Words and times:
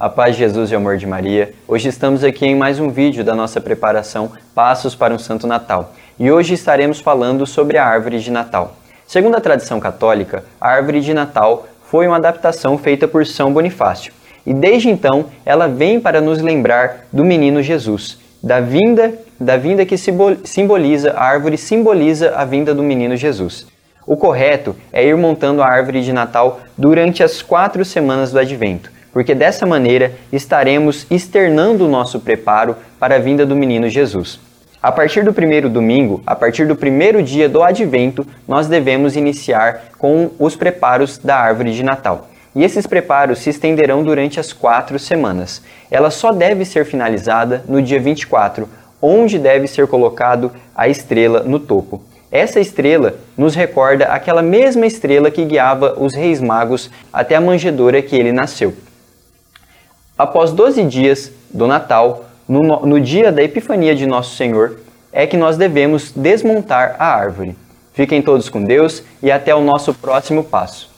A 0.00 0.08
paz 0.08 0.34
de 0.34 0.38
Jesus 0.38 0.72
e 0.72 0.74
amor 0.74 0.96
de 0.96 1.06
Maria. 1.06 1.52
Hoje 1.68 1.90
estamos 1.90 2.24
aqui 2.24 2.46
em 2.46 2.56
mais 2.56 2.80
um 2.80 2.88
vídeo 2.88 3.22
da 3.22 3.34
nossa 3.34 3.60
preparação 3.60 4.32
Passos 4.54 4.94
para 4.94 5.12
um 5.12 5.18
Santo 5.18 5.46
Natal. 5.46 5.92
E 6.18 6.32
hoje 6.32 6.54
estaremos 6.54 7.00
falando 7.00 7.46
sobre 7.46 7.76
a 7.76 7.84
árvore 7.84 8.18
de 8.18 8.30
Natal. 8.30 8.78
Segundo 9.06 9.36
a 9.36 9.42
tradição 9.42 9.78
católica, 9.78 10.42
a 10.58 10.70
árvore 10.70 11.02
de 11.02 11.12
Natal 11.12 11.66
foi 11.82 12.06
uma 12.06 12.16
adaptação 12.16 12.78
feita 12.78 13.06
por 13.06 13.26
São 13.26 13.52
Bonifácio. 13.52 14.10
E 14.46 14.54
desde 14.54 14.88
então, 14.88 15.26
ela 15.44 15.68
vem 15.68 16.00
para 16.00 16.22
nos 16.22 16.40
lembrar 16.40 17.04
do 17.12 17.22
menino 17.22 17.62
Jesus, 17.62 18.18
da 18.42 18.58
vinda, 18.58 19.12
da 19.38 19.58
vinda 19.58 19.84
que 19.84 19.98
simboliza 19.98 21.10
a 21.10 21.22
árvore 21.22 21.58
simboliza 21.58 22.34
a 22.34 22.46
vinda 22.46 22.74
do 22.74 22.82
menino 22.82 23.18
Jesus. 23.18 23.66
O 24.06 24.16
correto 24.16 24.74
é 24.94 25.04
ir 25.04 25.14
montando 25.18 25.62
a 25.62 25.66
árvore 25.66 26.00
de 26.00 26.10
Natal 26.10 26.60
durante 26.74 27.22
as 27.22 27.42
quatro 27.42 27.84
semanas 27.84 28.32
do 28.32 28.38
Advento, 28.38 28.90
porque 29.12 29.34
dessa 29.34 29.66
maneira 29.66 30.12
estaremos 30.32 31.06
externando 31.10 31.82
o 31.82 31.88
nosso 31.88 32.20
preparo 32.20 32.76
para 32.98 33.16
a 33.16 33.18
vinda 33.18 33.44
do 33.44 33.56
menino 33.56 33.88
Jesus. 33.88 34.40
A 34.82 34.90
partir 34.90 35.22
do 35.22 35.32
primeiro 35.32 35.68
domingo, 35.68 36.22
a 36.26 36.34
partir 36.34 36.66
do 36.66 36.74
primeiro 36.74 37.22
dia 37.22 37.48
do 37.50 37.62
Advento, 37.62 38.26
nós 38.48 38.66
devemos 38.66 39.14
iniciar 39.14 39.90
com 39.98 40.30
os 40.38 40.56
preparos 40.56 41.18
da 41.18 41.36
árvore 41.36 41.72
de 41.72 41.82
Natal. 41.82 42.28
E 42.56 42.64
esses 42.64 42.86
preparos 42.86 43.40
se 43.40 43.50
estenderão 43.50 44.02
durante 44.02 44.40
as 44.40 44.54
quatro 44.54 44.98
semanas. 44.98 45.62
Ela 45.90 46.10
só 46.10 46.32
deve 46.32 46.64
ser 46.64 46.86
finalizada 46.86 47.62
no 47.68 47.82
dia 47.82 48.00
24, 48.00 48.66
onde 49.02 49.38
deve 49.38 49.66
ser 49.66 49.86
colocado 49.86 50.50
a 50.74 50.88
estrela 50.88 51.42
no 51.42 51.60
topo. 51.60 52.02
Essa 52.32 52.58
estrela 52.58 53.16
nos 53.36 53.54
recorda 53.54 54.06
aquela 54.06 54.40
mesma 54.40 54.86
estrela 54.86 55.30
que 55.30 55.44
guiava 55.44 55.96
os 55.98 56.14
reis 56.14 56.40
magos 56.40 56.90
até 57.12 57.34
a 57.34 57.40
manjedoura 57.40 58.00
que 58.00 58.16
ele 58.16 58.32
nasceu. 58.32 58.72
Após 60.20 60.52
12 60.52 60.84
dias 60.84 61.32
do 61.50 61.66
Natal, 61.66 62.26
no, 62.46 62.60
no 62.84 63.00
dia 63.00 63.32
da 63.32 63.42
Epifania 63.42 63.96
de 63.96 64.04
Nosso 64.04 64.36
Senhor, 64.36 64.76
é 65.10 65.26
que 65.26 65.34
nós 65.34 65.56
devemos 65.56 66.12
desmontar 66.14 66.94
a 66.98 67.06
árvore. 67.06 67.56
Fiquem 67.94 68.20
todos 68.20 68.50
com 68.50 68.62
Deus 68.62 69.02
e 69.22 69.30
até 69.32 69.54
o 69.54 69.62
nosso 69.62 69.94
próximo 69.94 70.44
passo. 70.44 70.89